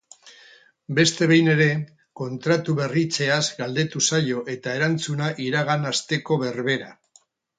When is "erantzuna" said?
4.81-5.31